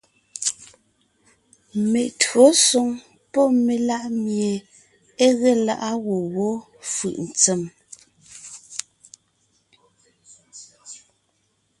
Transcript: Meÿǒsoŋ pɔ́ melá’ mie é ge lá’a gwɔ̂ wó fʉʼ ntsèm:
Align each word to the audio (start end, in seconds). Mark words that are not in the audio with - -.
Meÿǒsoŋ 1.91 2.87
pɔ́ 3.31 3.45
melá’ 3.65 3.97
mie 4.23 4.53
é 5.25 5.27
ge 5.39 5.51
lá’a 5.65 5.91
gwɔ̂ 6.03 6.21
wó 6.33 6.49
fʉʼ 6.91 7.15
ntsèm: 7.27 7.61